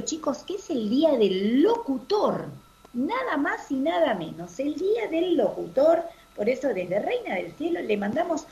[0.00, 2.46] chicos, que es el día del locutor.
[2.94, 4.58] Nada más y nada menos.
[4.58, 6.02] El día del locutor.
[6.36, 8.46] Por eso desde Reina del Cielo le mandamos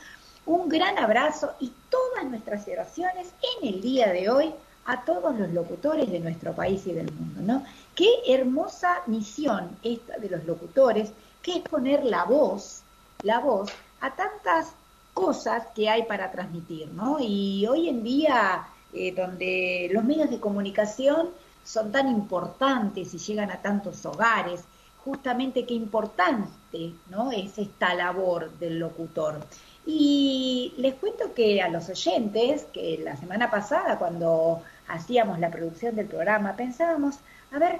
[0.45, 4.53] un gran abrazo y todas nuestras oraciones en el día de hoy
[4.85, 7.65] a todos los locutores de nuestro país y del mundo, ¿no?
[7.95, 11.11] Qué hermosa misión esta de los locutores,
[11.41, 12.81] que es poner la voz,
[13.23, 14.73] la voz a tantas
[15.13, 17.17] cosas que hay para transmitir, ¿no?
[17.19, 21.29] Y hoy en día, eh, donde los medios de comunicación
[21.63, 24.63] son tan importantes y llegan a tantos hogares,
[25.03, 27.31] justamente qué importante, ¿no?
[27.31, 29.39] Es esta labor del locutor.
[29.85, 35.95] Y les cuento que a los oyentes, que la semana pasada cuando hacíamos la producción
[35.95, 37.15] del programa, pensábamos,
[37.51, 37.79] a ver,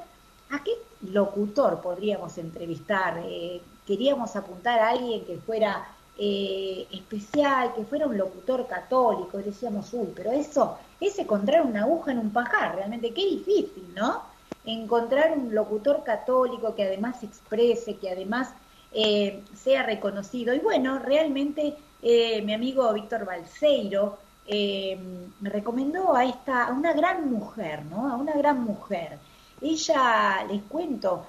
[0.50, 0.72] ¿a qué
[1.12, 3.22] locutor podríamos entrevistar?
[3.25, 5.86] Eh, queríamos apuntar a alguien que fuera
[6.18, 12.12] eh, especial, que fuera un locutor católico, decíamos, uy, pero eso es encontrar una aguja
[12.12, 14.22] en un pajar, realmente qué difícil, ¿no?
[14.66, 18.53] Encontrar un locutor católico que además exprese, que además
[18.94, 20.53] eh, sea reconocido.
[20.53, 27.31] Y bueno, realmente eh, mi amigo Víctor Balseiro me recomendó a esta, a una gran
[27.31, 28.12] mujer, ¿no?
[28.12, 29.18] A una gran mujer.
[29.62, 31.25] Ella, les cuento,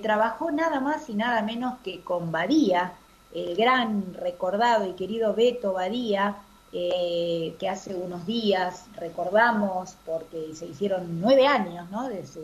[0.00, 2.94] trabajó nada más y nada menos que con Badía,
[3.34, 6.36] el gran recordado y querido Beto Badía,
[6.72, 12.08] que hace unos días recordamos porque se hicieron nueve años ¿no?
[12.08, 12.40] de su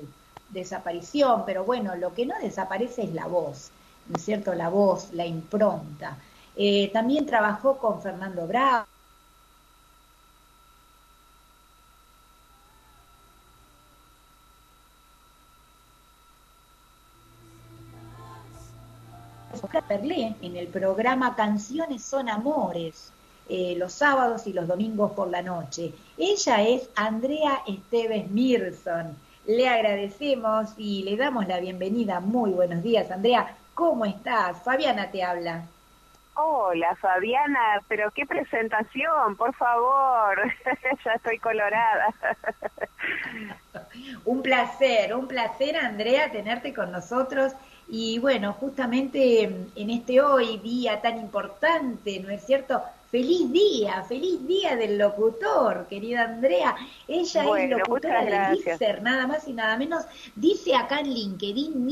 [0.50, 3.70] desaparición, pero bueno, lo que no desaparece es la voz,
[4.08, 4.54] ¿no es cierto?
[4.54, 6.16] La voz, la impronta.
[6.56, 8.86] Eh, también trabajó con Fernando Bravo.
[19.90, 23.10] En el programa Canciones son Amores,
[23.48, 25.94] eh, los sábados y los domingos por la noche.
[26.18, 29.16] Ella es Andrea Esteves Mirson.
[29.46, 32.20] Le agradecemos y le damos la bienvenida.
[32.20, 33.56] Muy buenos días, Andrea.
[33.72, 34.62] ¿Cómo estás?
[34.62, 35.64] Fabiana te habla.
[36.40, 40.38] Hola Fabiana, pero qué presentación, por favor,
[41.04, 42.14] ya estoy colorada.
[44.24, 47.54] un placer, un placer Andrea tenerte con nosotros
[47.88, 49.42] y bueno, justamente
[49.74, 52.84] en este hoy día tan importante, ¿no es cierto?
[53.10, 56.76] Feliz día, feliz día del locutor, querida Andrea.
[57.08, 60.04] Ella es locutora de Lícer, nada más y nada menos.
[60.36, 61.84] Dice acá en LinkedIn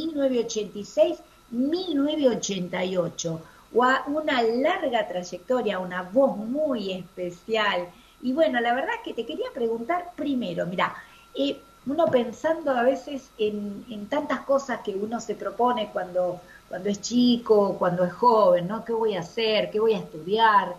[1.52, 3.40] 1986-1988
[3.72, 7.88] una larga trayectoria, una voz muy especial.
[8.22, 10.94] Y bueno, la verdad que te quería preguntar primero, mira,
[11.34, 17.00] eh, uno pensando a veces en, tantas cosas que uno se propone cuando, cuando es
[17.00, 18.84] chico, cuando es joven, ¿no?
[18.84, 19.70] ¿Qué voy a hacer?
[19.70, 20.74] ¿Qué voy a estudiar?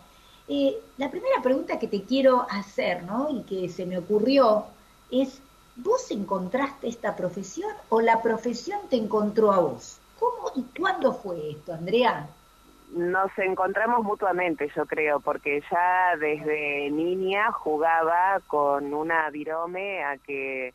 [0.49, 3.29] Eh, la primera pregunta que te quiero hacer, ¿no?
[3.29, 4.65] Y que se me ocurrió
[5.11, 5.39] es,
[5.77, 9.97] ¿vos encontraste esta profesión o la profesión te encontró a vos?
[10.19, 12.27] ¿Cómo y cuándo fue esto, Andrea?
[12.91, 20.73] Nos encontramos mutuamente, yo creo, porque ya desde niña jugaba con una virome a que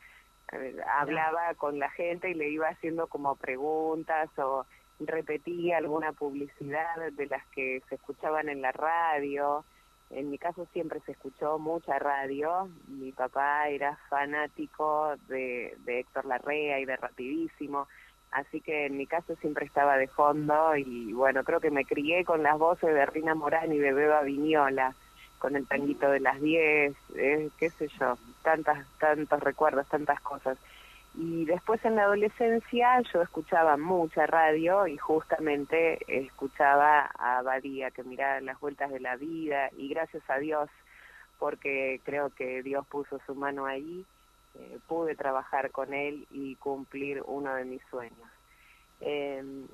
[0.98, 4.66] hablaba con la gente y le iba haciendo como preguntas o
[5.00, 9.64] repetía alguna publicidad de las que se escuchaban en la radio.
[10.10, 12.68] En mi caso siempre se escuchó mucha radio.
[12.88, 17.88] Mi papá era fanático de, de Héctor Larrea y de Rapidísimo
[18.32, 22.24] así que en mi caso siempre estaba de fondo y bueno, creo que me crié
[22.24, 24.94] con las voces de Rina Morán y de Beba Viñola,
[25.38, 30.58] con el tanguito de las 10, eh, qué sé yo, tantas, tantos recuerdos, tantas cosas.
[31.14, 38.02] Y después en la adolescencia yo escuchaba mucha radio y justamente escuchaba a Badía que
[38.02, 40.70] miraba las vueltas de la vida y gracias a Dios,
[41.38, 44.06] porque creo que Dios puso su mano ahí,
[44.54, 48.28] eh, pude trabajar con él y cumplir uno de mis sueños.
[49.00, 49.66] Em,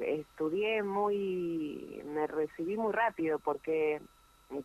[0.00, 4.00] estudié muy, me recibí muy rápido porque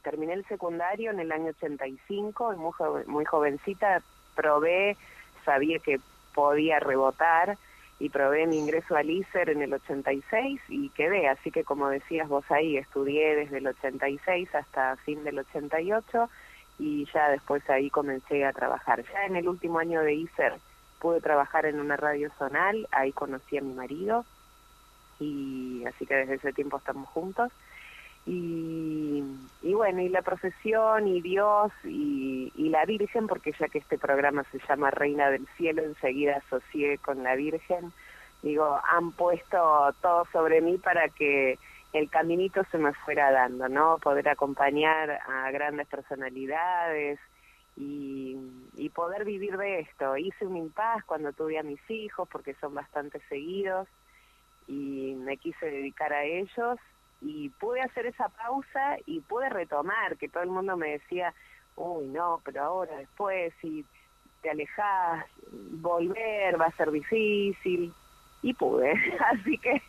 [0.01, 2.71] terminé el secundario en el año 85, muy,
[3.07, 4.01] muy jovencita,
[4.35, 4.95] probé,
[5.43, 5.99] sabía que
[6.33, 7.57] podía rebotar
[7.99, 12.27] y probé mi ingreso al ISER en el 86 y quedé, así que como decías
[12.27, 16.29] vos ahí, estudié desde el 86 hasta fin del 88
[16.79, 19.03] y ya después ahí comencé a trabajar.
[19.11, 20.53] Ya en el último año de ISER
[20.99, 24.25] pude trabajar en una radio zonal, ahí conocí a mi marido
[25.19, 27.51] y así que desde ese tiempo estamos juntos.
[28.25, 29.23] Y,
[29.61, 33.97] y bueno, y la profesión y Dios y, y la Virgen, porque ya que este
[33.97, 37.93] programa se llama Reina del Cielo, enseguida asocié con la Virgen,
[38.43, 41.57] digo, han puesto todo sobre mí para que
[41.93, 43.97] el caminito se me fuera dando, ¿no?
[43.99, 47.19] Poder acompañar a grandes personalidades
[47.75, 48.37] y,
[48.93, 50.17] poder vivir de esto.
[50.17, 53.87] Hice un impas cuando tuve a mis hijos porque son bastante seguidos
[54.67, 56.79] y me quise dedicar a ellos
[57.21, 61.31] y pude hacer esa pausa y pude retomar, que todo el mundo me decía,
[61.75, 63.85] uy, no, pero ahora después, si
[64.41, 67.93] te alejas, volver va a ser difícil,
[68.41, 68.93] y pude.
[69.31, 69.81] Así que,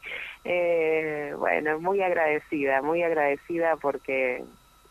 [0.44, 1.17] eh,
[1.60, 4.44] bueno, muy agradecida, muy agradecida porque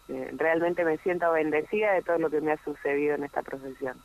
[0.09, 3.95] eh, realmente me siento bendecida de todo lo que me ha sucedido en esta profesión.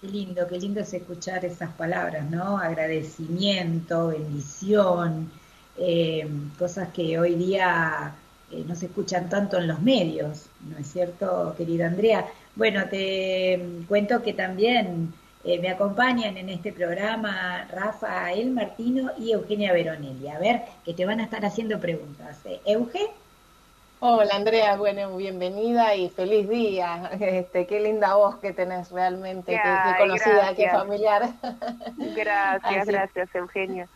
[0.00, 2.58] Qué lindo, qué lindo es escuchar esas palabras, ¿no?
[2.58, 5.30] Agradecimiento, bendición,
[5.76, 6.26] eh,
[6.58, 8.14] cosas que hoy día
[8.50, 12.24] eh, no se escuchan tanto en los medios, ¿no es cierto, querida Andrea?
[12.56, 15.12] Bueno, te cuento que también
[15.44, 20.28] eh, me acompañan en este programa Rafael Martino y Eugenia Veronelli.
[20.28, 22.40] A ver, que te van a estar haciendo preguntas.
[22.64, 23.10] Euge.
[24.00, 27.10] Hola Andrea, bueno, bienvenida y feliz día.
[27.20, 31.30] Este, qué linda voz que tenés realmente, qué, conocida, qué familiar.
[32.14, 33.88] Gracias, gracias Eugenia.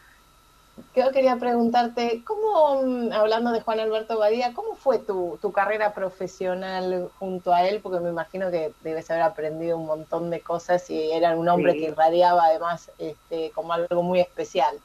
[0.95, 5.93] Yo quería preguntarte, ¿cómo, mm, hablando de Juan Alberto Badía, cómo fue tu, tu carrera
[5.95, 7.81] profesional junto a él?
[7.83, 11.75] Porque me imagino que debes haber aprendido un montón de cosas y era un hombre
[11.75, 14.77] que irradiaba además este, como algo muy especial.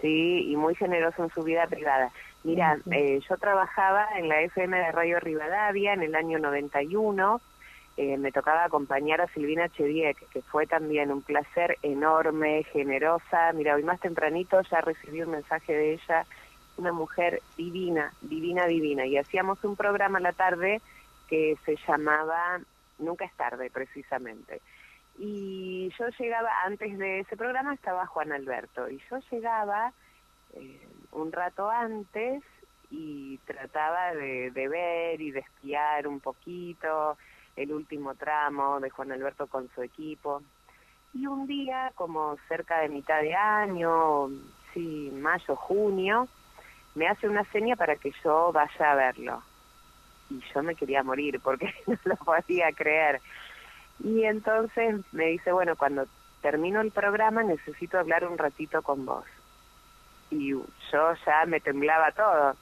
[0.00, 2.10] Sí, y muy generoso en su vida privada.
[2.44, 7.40] Mira, eh, yo trabajaba en la FM de Radio Rivadavia en el año 91
[8.00, 13.52] eh, me tocaba acompañar a Silvina Chediek, que fue también un placer enorme, generosa.
[13.52, 16.24] Mira, hoy más tempranito ya recibí un mensaje de ella,
[16.76, 19.04] una mujer divina, divina, divina.
[19.04, 20.80] Y hacíamos un programa a la tarde
[21.28, 22.60] que se llamaba
[23.00, 24.60] Nunca es tarde, precisamente.
[25.18, 29.92] Y yo llegaba, antes de ese programa estaba Juan Alberto, y yo llegaba
[30.54, 30.80] eh,
[31.10, 32.44] un rato antes
[32.92, 37.18] y trataba de, de ver y de espiar un poquito
[37.58, 40.42] el último tramo de Juan Alberto con su equipo.
[41.12, 44.28] Y un día, como cerca de mitad de año,
[44.72, 46.28] sí, mayo, junio,
[46.94, 49.42] me hace una seña para que yo vaya a verlo.
[50.30, 53.20] Y yo me quería morir porque no lo podía creer.
[54.04, 56.06] Y entonces me dice, bueno, cuando
[56.40, 59.24] termino el programa necesito hablar un ratito con vos.
[60.30, 62.54] Y yo ya me temblaba todo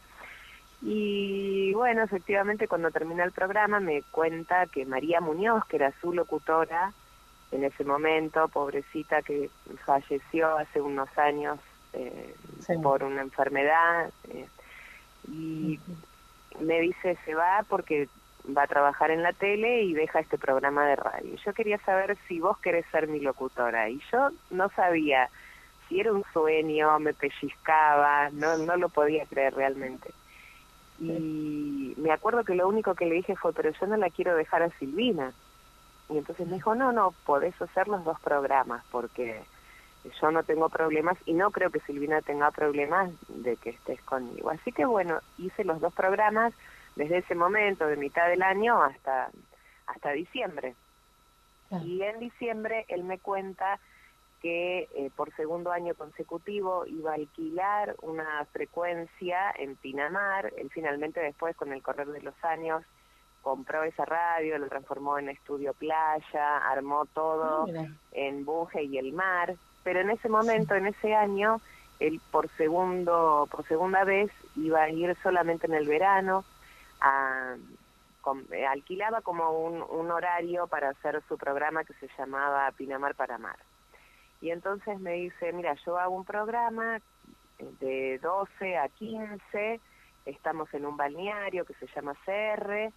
[0.82, 6.12] y bueno, efectivamente cuando termina el programa me cuenta que María Muñoz, que era su
[6.12, 6.92] locutora
[7.50, 9.50] en ese momento, pobrecita que
[9.84, 11.58] falleció hace unos años
[11.92, 12.34] eh,
[12.82, 14.48] por una enfermedad, eh,
[15.28, 15.80] y
[16.60, 18.08] me dice se va porque
[18.56, 21.36] va a trabajar en la tele y deja este programa de radio.
[21.44, 25.28] Yo quería saber si vos querés ser mi locutora y yo no sabía
[25.88, 30.10] si era un sueño, me pellizcaba, no, no lo podía creer realmente.
[30.98, 34.34] Y me acuerdo que lo único que le dije fue, pero yo no la quiero
[34.34, 35.32] dejar a Silvina.
[36.08, 39.42] Y entonces me dijo, no, no, podés hacer los dos programas porque
[40.20, 44.50] yo no tengo problemas y no creo que Silvina tenga problemas de que estés conmigo.
[44.50, 46.54] Así que bueno, hice los dos programas
[46.94, 49.30] desde ese momento, de mitad del año hasta,
[49.86, 50.74] hasta diciembre.
[51.84, 53.80] Y en diciembre él me cuenta
[54.40, 60.52] que eh, por segundo año consecutivo iba a alquilar una frecuencia en Pinamar.
[60.56, 62.82] Él finalmente después, con el correr de los años,
[63.42, 69.12] compró esa radio, lo transformó en estudio playa, armó todo ah, en Bunge y el
[69.12, 69.54] mar.
[69.84, 71.60] Pero en ese momento, en ese año,
[72.00, 76.44] él por segundo, por segunda vez iba a ir solamente en el verano
[77.00, 77.56] a
[78.68, 83.56] alquilaba como un, un horario para hacer su programa que se llamaba Pinamar para Mar.
[84.40, 87.00] Y entonces me dice, mira, yo hago un programa
[87.80, 89.80] de 12 a 15,
[90.26, 92.92] estamos en un balneario que se llama CR,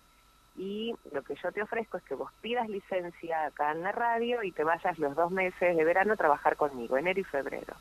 [0.58, 4.43] y lo que yo te ofrezco es que vos pidas licencia acá en la radio
[4.43, 7.75] y te vayas los dos meses de verano a trabajar conmigo, enero y febrero.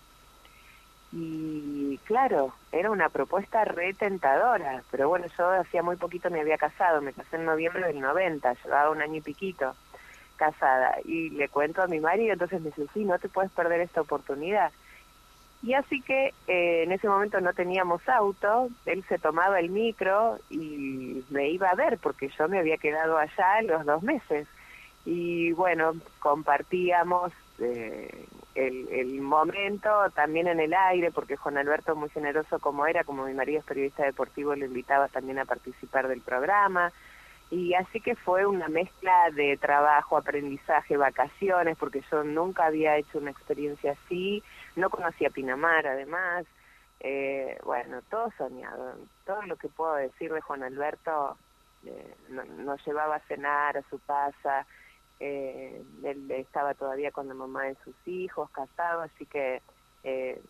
[1.10, 7.00] Y claro, era una propuesta retentadora, pero bueno, yo hacía muy poquito me había casado,
[7.00, 9.74] me casé en noviembre del 90, llevaba un año y piquito
[10.38, 13.80] casada y le cuento a mi marido, entonces me dice, sí, no te puedes perder
[13.80, 14.72] esta oportunidad.
[15.62, 20.38] Y así que eh, en ese momento no teníamos auto, él se tomaba el micro
[20.50, 24.46] y me iba a ver porque yo me había quedado allá los dos meses.
[25.04, 32.10] Y bueno, compartíamos eh, el, el momento también en el aire porque Juan Alberto, muy
[32.10, 36.20] generoso como era, como mi marido es periodista deportivo, le invitaba también a participar del
[36.20, 36.92] programa.
[37.50, 43.18] Y así que fue una mezcla de trabajo, aprendizaje, vacaciones, porque yo nunca había hecho
[43.18, 44.42] una experiencia así,
[44.76, 46.44] no conocía Pinamar además,
[47.00, 51.38] eh, bueno, todo soñado, todo lo que puedo decir de Juan Alberto,
[51.86, 54.66] eh, nos llevaba a cenar a su casa,
[55.20, 59.62] eh, él estaba todavía con la mamá de sus hijos, casado, así que
[60.04, 60.40] eh,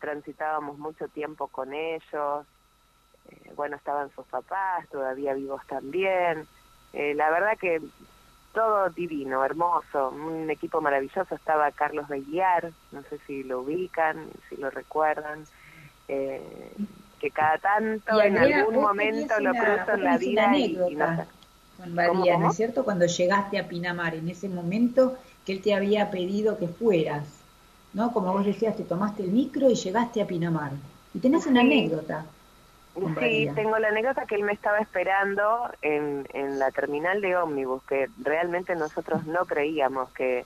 [0.00, 2.46] transitábamos mucho tiempo con ellos.
[3.30, 6.46] Eh, bueno, estaban sus papás, todavía vivos también.
[6.92, 7.80] Eh, la verdad que
[8.52, 11.34] todo divino, hermoso, un equipo maravilloso.
[11.34, 15.44] Estaba Carlos Beguiar, no sé si lo ubican, si lo recuerdan,
[16.08, 16.72] eh,
[17.18, 21.26] que cada tanto en algún momento lo cruzo en la vida y, no
[21.78, 22.84] con María, ¿no es cierto?
[22.84, 27.24] Cuando llegaste a Pinamar, en ese momento que él te había pedido que fueras,
[27.92, 28.12] ¿no?
[28.12, 30.72] Como vos decías, te tomaste el micro y llegaste a Pinamar.
[31.14, 32.26] Y tenés una anécdota.
[33.18, 37.82] Sí, tengo la anécdota que él me estaba esperando en, en la terminal de ómnibus,
[37.84, 40.44] que realmente nosotros no creíamos que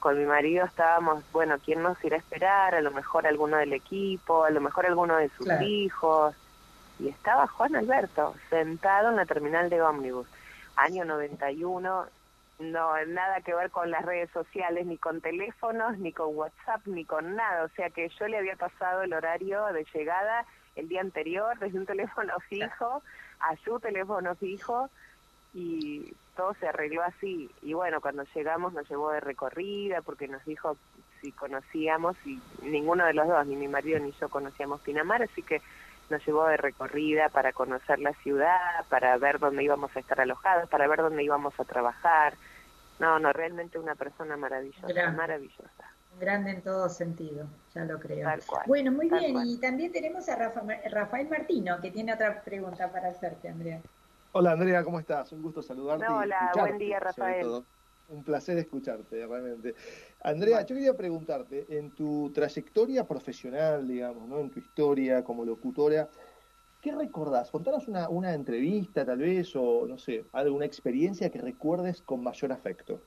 [0.00, 2.74] con mi marido estábamos, bueno, ¿quién nos irá a esperar?
[2.74, 6.34] A lo mejor alguno del equipo, a lo mejor alguno de sus hijos.
[6.98, 10.26] Y estaba Juan Alberto sentado en la terminal de ómnibus
[10.76, 12.06] año 91,
[12.60, 17.04] no nada que ver con las redes sociales, ni con teléfonos, ni con WhatsApp, ni
[17.04, 17.64] con nada.
[17.64, 20.44] O sea que yo le había pasado el horario de llegada
[20.76, 23.02] el día anterior desde un teléfono fijo
[23.40, 24.90] a su teléfono fijo
[25.52, 27.50] y todo se arregló así.
[27.62, 30.76] Y bueno, cuando llegamos nos llevó de recorrida porque nos dijo
[31.20, 35.42] si conocíamos y ninguno de los dos, ni mi marido ni yo conocíamos Pinamar, así
[35.42, 35.62] que
[36.10, 40.68] nos llevó de recorrida para conocer la ciudad, para ver dónde íbamos a estar alojados,
[40.68, 42.34] para ver dónde íbamos a trabajar.
[42.98, 45.93] No, no, realmente una persona maravillosa, maravillosa.
[46.20, 48.28] Grande en todo sentido, ya lo creo.
[48.66, 53.48] bueno, muy bien, y también tenemos a Rafael Martino, que tiene otra pregunta para hacerte,
[53.48, 53.80] Andrea.
[54.32, 55.32] Hola Andrea, ¿cómo estás?
[55.32, 56.06] Un gusto saludarte.
[56.08, 57.64] hola, buen día Rafael.
[58.08, 59.74] Un placer escucharte, realmente.
[60.20, 64.40] Andrea, yo quería preguntarte, en tu trayectoria profesional, digamos, ¿no?
[64.40, 66.10] en tu historia como locutora,
[66.80, 67.50] ¿qué recordás?
[67.50, 72.52] Contanos una, una entrevista tal vez, o no sé, alguna experiencia que recuerdes con mayor
[72.52, 73.00] afecto.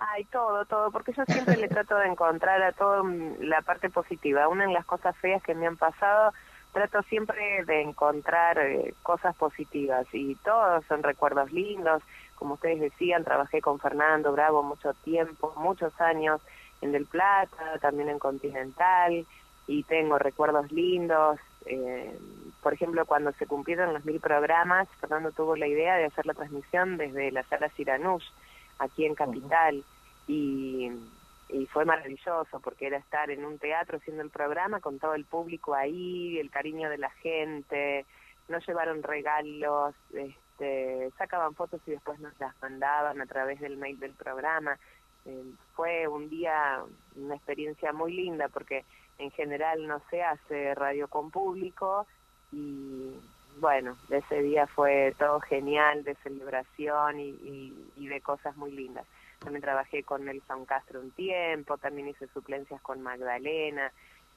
[0.00, 3.04] Ay, todo, todo, porque yo siempre le trato de encontrar a todo
[3.38, 4.48] la parte positiva.
[4.48, 6.32] Una en las cosas feas que me han pasado,
[6.72, 12.02] trato siempre de encontrar eh, cosas positivas y todos son recuerdos lindos
[12.40, 16.40] como ustedes decían, trabajé con Fernando Bravo mucho tiempo, muchos años
[16.80, 19.26] en Del Plata, también en Continental,
[19.66, 21.38] y tengo recuerdos lindos.
[21.66, 22.18] Eh,
[22.62, 26.32] por ejemplo, cuando se cumplieron los mil programas, Fernando tuvo la idea de hacer la
[26.32, 28.24] transmisión desde la sala Siranush,
[28.80, 29.84] aquí en Capital,
[30.26, 30.90] y,
[31.48, 35.24] y fue maravilloso porque era estar en un teatro haciendo el programa con todo el
[35.24, 38.04] público ahí, el cariño de la gente,
[38.48, 43.98] nos llevaron regalos, este, sacaban fotos y después nos las mandaban a través del mail
[43.98, 44.78] del programa.
[45.24, 46.82] Eh, fue un día,
[47.16, 48.84] una experiencia muy linda porque
[49.18, 52.06] en general no se hace radio con público
[52.52, 53.12] y
[53.58, 59.06] bueno, ese día fue todo genial de celebración y, de cosas muy lindas.
[59.38, 63.92] También trabajé con Nelson Castro un tiempo, también hice suplencias con Magdalena,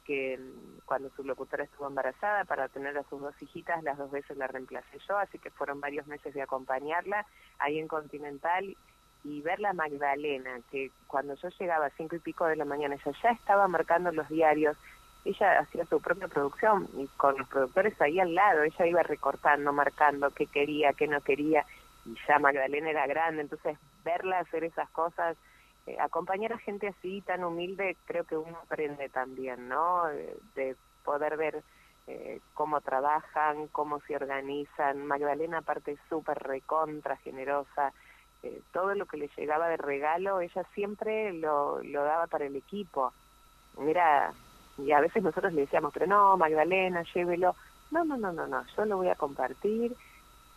[0.06, 4.12] que mm, cuando su locutora estuvo embarazada para tener a sus dos hijitas, las dos
[4.12, 7.26] veces la reemplacé yo, así que fueron varios meses de acompañarla
[7.60, 8.76] ahí en Continental
[9.24, 12.96] y ver la Magdalena, que cuando yo llegaba a cinco y pico de la mañana,
[12.96, 14.78] ella ya estaba marcando los diarios,
[15.26, 19.72] ella hacía su propia producción y con los productores ahí al lado, ella iba recortando,
[19.72, 21.66] marcando qué quería, qué no quería,
[22.06, 25.38] y ya Magdalena era grande, entonces verla hacer esas cosas
[25.86, 30.06] eh, acompañar a gente así tan humilde creo que uno aprende también, ¿no?
[30.56, 31.62] De, poder ver
[32.08, 35.06] eh, cómo trabajan, cómo se organizan.
[35.06, 37.92] Magdalena aparte súper recontra, generosa.
[38.42, 42.56] Eh, todo lo que le llegaba de regalo, ella siempre lo, lo daba para el
[42.56, 43.12] equipo.
[43.78, 44.32] Mira,
[44.78, 47.56] y a veces nosotros le decíamos, pero no, Magdalena, llévelo.
[47.92, 49.96] No, no, no, no, no, yo lo voy a compartir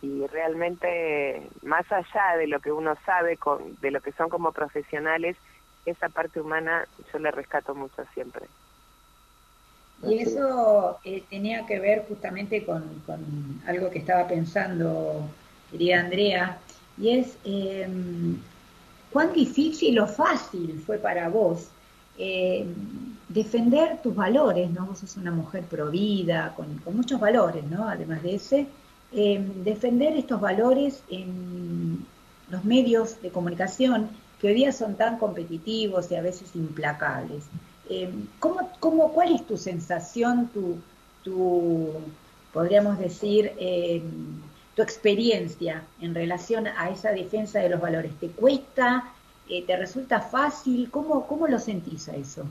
[0.01, 4.51] y realmente más allá de lo que uno sabe, con, de lo que son como
[4.51, 5.37] profesionales,
[5.85, 8.47] esa parte humana yo le rescato mucho siempre.
[10.03, 13.01] Y eso eh, tenía que ver justamente con,
[13.65, 15.23] algo que estaba pensando,
[15.71, 16.59] querida Andrea,
[16.97, 17.87] y es eh,
[19.11, 21.69] cuán difícil o fácil fue para vos
[22.17, 22.65] eh,
[23.29, 24.87] defender tus valores, ¿no?
[24.87, 27.87] Vos sos una mujer provida, con, muchos valores, ¿no?
[27.87, 28.67] Además de ese,
[29.11, 32.05] defender estos valores en
[32.49, 34.09] los medios de comunicación
[34.41, 37.45] que hoy día son tan competitivos y a veces implacables.
[37.89, 38.09] Eh,
[38.39, 40.77] ¿cómo, cómo, cuál es tu sensación, tu,
[41.23, 41.91] tu
[42.51, 43.51] podríamos decir,
[44.75, 48.11] tu experiencia en relación a esa defensa de los valores?
[48.19, 49.13] ¿Te cuesta?
[49.49, 50.89] Eh, ¿Te resulta fácil?
[50.91, 52.45] ¿Cómo, ¿Cómo lo sentís a eso?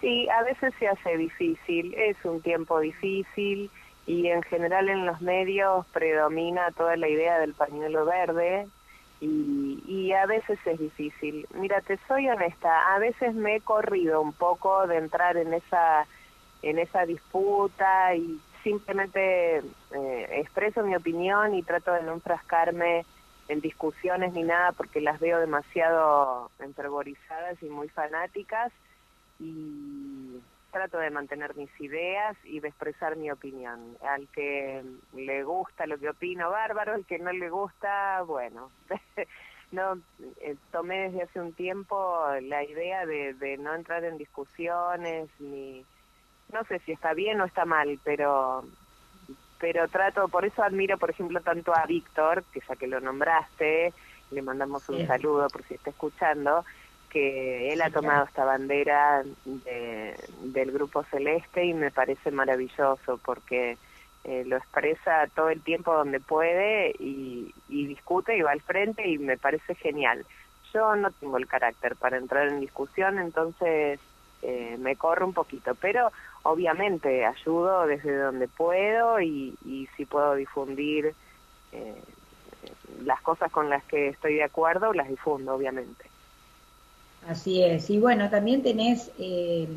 [0.00, 3.70] Sí, a veces se hace difícil, es un tiempo difícil,
[4.06, 8.66] y en general en los medios predomina toda la idea del pañuelo verde
[9.20, 11.46] y, a veces es difícil.
[11.54, 16.06] Mira, te soy honesta, a veces me he corrido un poco de entrar en esa
[16.62, 23.06] en esa disputa y simplemente eh, expreso mi opinión y trato de no enfrascarme
[23.50, 28.72] en discusiones ni nada porque las veo demasiado enfervorizadas y muy fanáticas
[29.40, 30.40] y
[30.70, 33.96] trato de mantener mis ideas y de expresar mi opinión.
[34.08, 38.70] Al que le gusta lo que opino, bárbaro, el que no le gusta, bueno.
[39.72, 40.00] no
[40.40, 45.84] eh, tomé desde hace un tiempo la idea de, de no entrar en discusiones ni
[46.52, 48.64] no sé si está bien o está mal, pero
[49.60, 53.92] pero trato, por eso admiro, por ejemplo, tanto a Víctor, que ya que lo nombraste,
[54.30, 56.64] le mandamos un saludo por si está escuchando,
[57.10, 63.76] que él ha tomado esta bandera de, del Grupo Celeste y me parece maravilloso porque
[64.24, 69.08] eh, lo expresa todo el tiempo donde puede y, y discute y va al frente
[69.08, 70.24] y me parece genial.
[70.72, 73.98] Yo no tengo el carácter para entrar en discusión, entonces
[74.42, 76.10] eh, me corro un poquito, pero
[76.44, 81.14] obviamente ayudo desde donde puedo y, si puedo difundir
[81.72, 82.02] eh,
[83.04, 86.04] las cosas con las que estoy de acuerdo, las difundo, obviamente.
[87.28, 89.68] Así es, y bueno, también tenés, eh,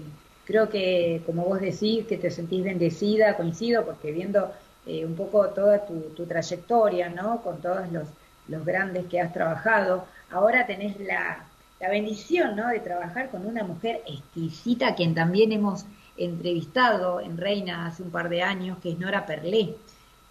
[0.45, 4.53] creo que como vos decís, que te sentís bendecida, coincido, porque viendo
[4.85, 7.41] un poco toda tu, tu, trayectoria, ¿no?
[7.41, 8.07] Con todos los,
[8.49, 11.45] los grandes que has trabajado, ahora tenés la,
[11.83, 12.69] la bendición ¿no?
[12.69, 15.85] de trabajar con una mujer exquisita, quien también hemos
[16.15, 19.75] entrevistado en Reina hace un par de años, que es Nora Perlé.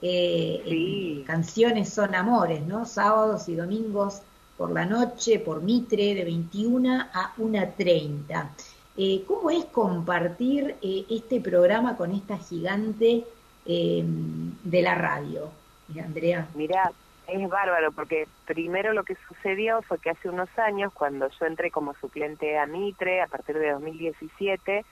[0.00, 2.87] Eh, canciones son amores, ¿no?
[2.87, 4.23] Sábados y domingos
[4.56, 8.49] por la noche, por Mitre, de 21 a 1.30.
[8.97, 13.26] Eh, ¿Cómo es compartir eh, este programa con esta gigante
[13.66, 14.04] eh,
[14.64, 15.50] de la radio,
[16.02, 16.49] Andrea?
[16.54, 16.92] Mira,
[17.26, 21.71] es bárbaro porque primero lo que sucedió fue que hace unos años, cuando yo entré
[21.71, 24.85] como suplente a Mitre, a partir de 2017,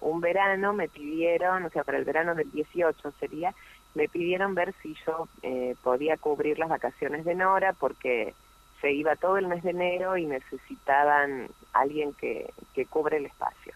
[0.00, 3.54] un verano me pidieron, o sea, para el verano del 18 sería,
[3.94, 8.34] me pidieron ver si yo eh, podía cubrir las vacaciones de Nora porque
[8.80, 13.72] se iba todo el mes de enero y necesitaban alguien que, que cubre el espacio.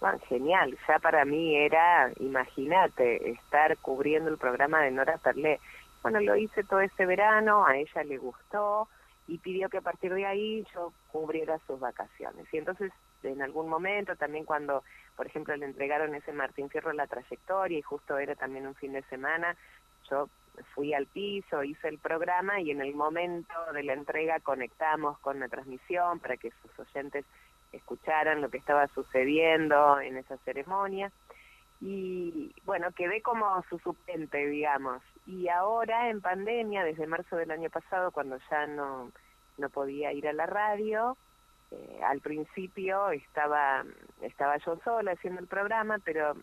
[0.00, 5.60] Bueno, genial, ya para mí era, imagínate, estar cubriendo el programa de Nora Perlé
[6.02, 8.88] bueno, lo hice todo ese verano, a ella le gustó
[9.28, 12.46] y pidió que a partir de ahí yo cubriera sus vacaciones.
[12.52, 14.82] Y entonces, en algún momento, también cuando,
[15.16, 18.92] por ejemplo, le entregaron ese Martín Fierro la trayectoria y justo era también un fin
[18.92, 19.56] de semana,
[20.10, 20.28] yo
[20.74, 25.40] fui al piso, hice el programa y en el momento de la entrega conectamos con
[25.40, 27.24] la transmisión para que sus oyentes
[27.72, 31.10] escucharan lo que estaba sucediendo en esa ceremonia.
[31.84, 35.02] Y bueno, quedé como su suplente, digamos.
[35.26, 39.10] Y ahora en pandemia, desde marzo del año pasado, cuando ya no,
[39.58, 41.16] no podía ir a la radio,
[41.72, 43.84] eh, al principio estaba,
[44.20, 46.36] estaba yo sola haciendo el programa, pero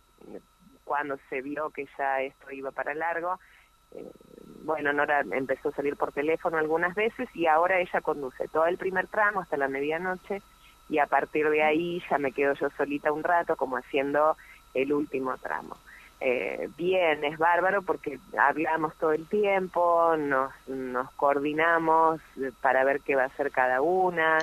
[0.84, 3.40] cuando se vio que ya esto iba para largo,
[3.92, 4.10] eh,
[4.62, 8.76] bueno, Nora empezó a salir por teléfono algunas veces y ahora ella conduce todo el
[8.76, 10.42] primer tramo hasta la medianoche
[10.90, 14.36] y a partir de ahí ya me quedo yo solita un rato como haciendo
[14.74, 15.76] el último tramo
[16.20, 22.20] eh, bien, es bárbaro porque hablamos todo el tiempo, nos, nos coordinamos
[22.60, 24.38] para ver qué va a hacer cada una,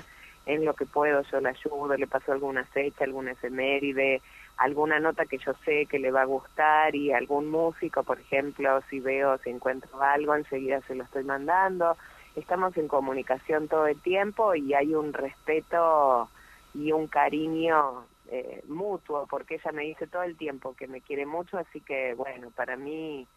[0.47, 4.21] en lo que puedo yo la ayudo, le paso alguna fecha, alguna efeméride,
[4.57, 8.81] alguna nota que yo sé que le va a gustar y algún músico, por ejemplo,
[8.89, 11.95] si veo, si encuentro algo, enseguida se lo estoy mandando.
[12.35, 16.29] Estamos en comunicación todo el tiempo y hay un respeto
[16.73, 21.25] y un cariño eh, mutuo, porque ella me dice todo el tiempo que me quiere
[21.25, 23.27] mucho, así que bueno, para mí,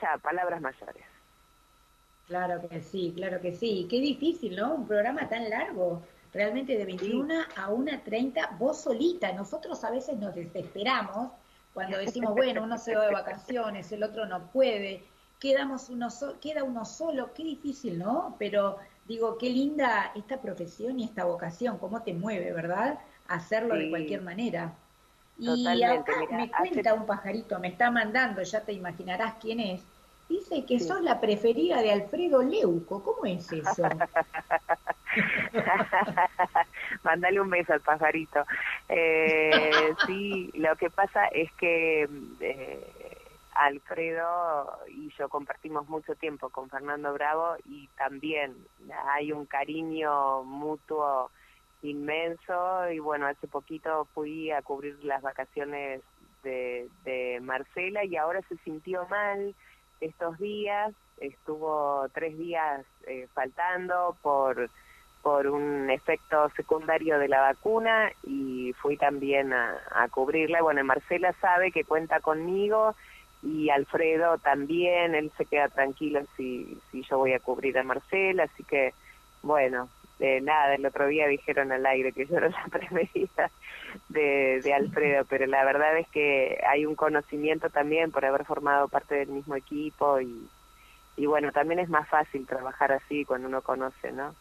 [0.00, 1.04] ya, palabras mayores.
[2.26, 3.86] Claro que sí, claro que sí.
[3.90, 4.74] Qué difícil, ¿no?
[4.74, 9.32] Un programa tan largo, realmente de 21 a 1.30, vos solita.
[9.32, 11.32] Nosotros a veces nos desesperamos
[11.74, 15.04] cuando decimos, bueno, uno se va de vacaciones, el otro no puede,
[15.38, 16.08] quedamos uno
[16.40, 18.36] queda uno solo, qué difícil, ¿no?
[18.38, 22.98] Pero digo, qué linda esta profesión y esta vocación, cómo te mueve, ¿verdad?
[23.30, 24.72] Hacerlo de cualquier manera.
[25.38, 29.82] Y acá me cuenta un pajarito, me está mandando, ya te imaginarás quién es.
[30.28, 33.02] Dice que sos la preferida de Alfredo Leuco.
[33.02, 33.82] ¿Cómo es eso?
[37.02, 38.44] Mándale un beso al pajarito.
[38.88, 42.08] Eh, sí, lo que pasa es que
[42.40, 43.16] eh,
[43.54, 48.54] Alfredo y yo compartimos mucho tiempo con Fernando Bravo y también
[49.08, 51.32] hay un cariño mutuo
[51.82, 56.02] inmenso y bueno, hace poquito fui a cubrir las vacaciones
[56.42, 59.54] de, de Marcela y ahora se sintió mal
[60.00, 64.70] estos días, estuvo tres días eh, faltando por
[65.22, 70.62] por un efecto secundario de la vacuna y fui también a, a cubrirla.
[70.62, 72.94] Bueno, Marcela sabe que cuenta conmigo
[73.42, 78.44] y Alfredo también, él se queda tranquilo si, si yo voy a cubrir a Marcela,
[78.44, 78.94] así que
[79.42, 79.90] bueno,
[80.20, 83.50] de nada, el otro día dijeron al aire que yo era la preferida
[84.10, 88.86] de, de Alfredo, pero la verdad es que hay un conocimiento también por haber formado
[88.88, 90.46] parte del mismo equipo y,
[91.16, 94.34] y bueno, también es más fácil trabajar así cuando uno conoce, ¿no?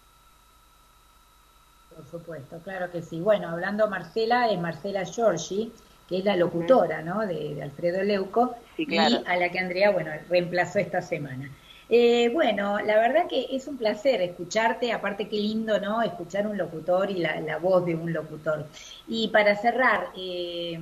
[1.95, 3.21] Por supuesto, claro que sí.
[3.21, 5.71] Bueno, hablando Marcela, es Marcela Giorgi,
[6.09, 7.25] que es la locutora, ¿no?
[7.25, 11.49] De, Alfredo Leuco, y a la que Andrea, bueno, reemplazó esta semana.
[11.91, 16.03] Eh, bueno, la verdad que es un placer escucharte, aparte qué lindo, ¿no?
[16.03, 18.67] Escuchar un locutor y la, voz de un locutor.
[19.07, 20.79] Y para cerrar, eh,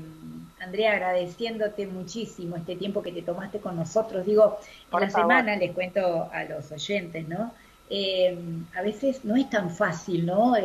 [0.60, 4.26] Andrea, agradeciéndote muchísimo este tiempo que te tomaste con nosotros.
[4.26, 4.58] Digo,
[4.92, 7.54] en la semana les cuento a los oyentes, ¿no?
[7.90, 8.38] Eh,
[8.76, 10.56] a veces no es tan fácil, ¿no?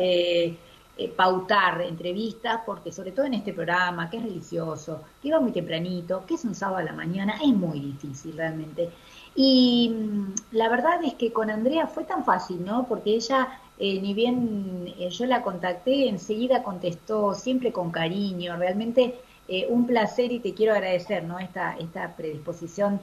[1.17, 6.23] pautar entrevistas, porque sobre todo en este programa, que es religioso, que va muy tempranito,
[6.27, 8.91] que es un sábado a la mañana, es muy difícil realmente.
[9.35, 12.85] Y mm, la verdad es que con Andrea fue tan fácil, ¿no?
[12.87, 19.15] Porque ella, eh, ni bien eh, yo la contacté, enseguida contestó siempre con cariño, realmente
[19.47, 21.39] eh, un placer y te quiero agradecer, ¿no?
[21.39, 22.99] Esta, esta predisposición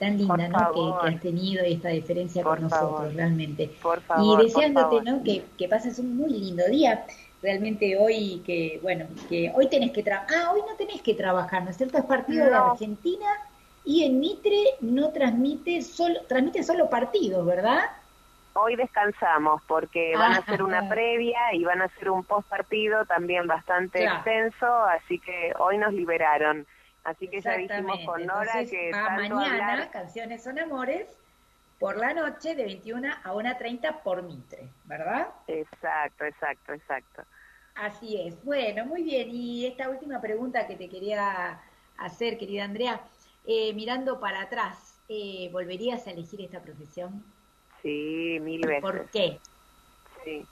[0.00, 0.72] tan linda, ¿no?
[1.02, 3.70] Que, has tenido y esta diferencia con nosotros, realmente.
[3.80, 5.22] Por favor, y deseándote, ¿no?
[5.22, 7.04] Que, que pases un muy lindo día
[7.42, 11.62] realmente hoy que, bueno, que hoy tenés que trabajar, ah, hoy no tenés que trabajar,
[11.62, 11.98] ¿no es cierto?
[11.98, 13.26] Es partido de Argentina
[13.84, 17.84] y en Mitre no transmite solo, transmite solo partidos, ¿verdad?
[18.54, 23.04] Hoy descansamos porque van a hacer una previa y van a hacer un post partido
[23.06, 26.66] también bastante extenso, así que hoy nos liberaron.
[27.04, 31.06] Así que ya dijimos con Nora que mañana Canciones son Amores
[31.78, 35.28] por la noche de 21 a 1.30 por Mitre, ¿verdad?
[35.46, 37.22] Exacto, exacto, exacto.
[37.76, 38.44] Así es.
[38.44, 39.30] Bueno, muy bien.
[39.30, 41.60] Y esta última pregunta que te quería
[41.96, 43.00] hacer, querida Andrea,
[43.48, 47.24] eh, mirando para atrás, eh, ¿volverías a elegir esta profesión?
[47.80, 48.82] Sí, mil veces.
[48.82, 49.38] ¿Por qué?
[50.22, 50.44] Sí,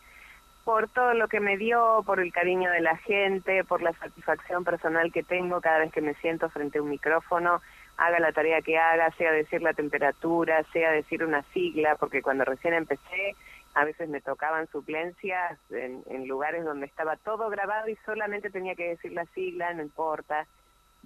[0.65, 4.65] por todo lo que me dio, por el cariño de la gente, por la satisfacción
[4.65, 7.61] personal que tengo cada vez que me siento frente a un micrófono,
[7.99, 12.47] haga la tarea que haga, sea decir la temperatura, sea decir una sigla, porque cuando
[12.47, 13.37] recién empecé
[13.75, 18.75] a veces me tocaban suplencias en, en lugares donde estaba todo grabado y solamente tenía
[18.75, 20.47] que decir la sigla, no importa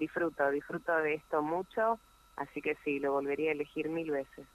[0.01, 2.01] disfruto, disfruto de esto mucho,
[2.37, 4.47] así que sí, lo volvería a elegir mil veces.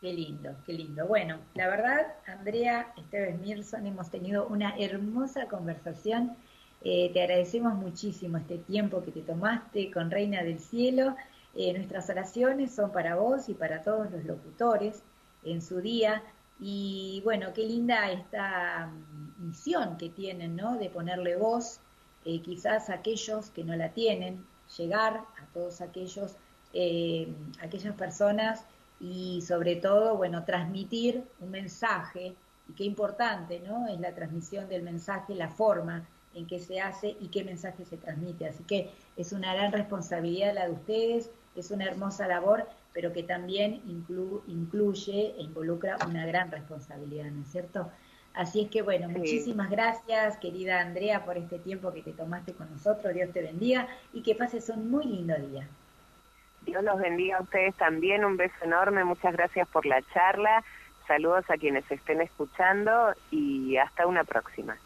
[0.00, 1.06] Qué lindo, qué lindo.
[1.06, 6.36] Bueno, la verdad, Andrea Esteves Mirson, hemos tenido una hermosa conversación.
[6.82, 11.16] Eh, te agradecemos muchísimo este tiempo que te tomaste con Reina del Cielo.
[11.54, 15.02] Eh, nuestras oraciones son para vos y para todos los locutores
[15.42, 16.22] en su día.
[16.60, 20.76] Y bueno, qué linda esta mm, misión que tienen, ¿no?
[20.76, 21.80] De ponerle voz
[22.24, 24.44] eh, quizás aquellos que no la tienen,
[24.76, 26.36] llegar a todos aquellos,
[26.72, 27.28] eh,
[27.60, 28.64] aquellas personas
[29.00, 32.34] y sobre todo, bueno, transmitir un mensaje,
[32.68, 33.86] y qué importante, ¿no?
[33.88, 37.96] Es la transmisión del mensaje, la forma en que se hace y qué mensaje se
[37.96, 38.48] transmite.
[38.48, 43.22] Así que es una gran responsabilidad la de ustedes, es una hermosa labor, pero que
[43.22, 47.90] también incluye e involucra una gran responsabilidad, ¿no es cierto?
[48.34, 52.68] Así es que bueno, muchísimas gracias, querida Andrea, por este tiempo que te tomaste con
[52.70, 53.14] nosotros.
[53.14, 55.68] Dios te bendiga y que pases un muy lindo día.
[56.62, 58.24] Dios los bendiga a ustedes también.
[58.24, 59.04] Un beso enorme.
[59.04, 60.64] Muchas gracias por la charla.
[61.06, 64.76] Saludos a quienes estén escuchando y hasta una próxima.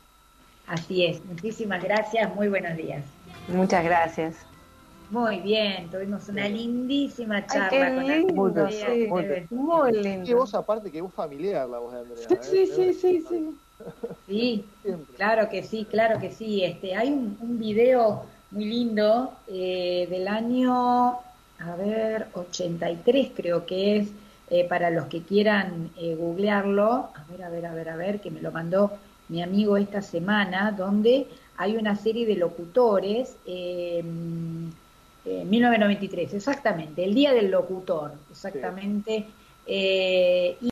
[0.66, 1.24] Así es.
[1.24, 2.34] Muchísimas gracias.
[2.34, 3.04] Muy buenos días.
[3.48, 4.57] Muchas gracias.
[5.10, 9.08] Muy bien, tuvimos una lindísima charla con lindo, sí,
[9.50, 10.30] muy, lindo.
[10.30, 12.28] Y vos aparte que vos familiar la voz de Andrea.
[12.30, 12.38] ¿eh?
[12.42, 13.58] Sí, sí, sí, sí.
[14.26, 14.64] Sí,
[15.16, 16.62] claro que sí, claro que sí.
[16.62, 23.98] Este, hay un, un video muy lindo eh, del año, a ver, 83 creo que
[23.98, 24.08] es,
[24.50, 27.10] eh, para los que quieran eh, googlearlo.
[27.14, 28.92] A ver, a ver, a ver, a ver, que me lo mandó
[29.28, 33.36] mi amigo esta semana, donde hay una serie de locutores.
[35.30, 39.26] Eh, 1993, exactamente, el Día del Locutor, exactamente.
[39.66, 40.56] Eh,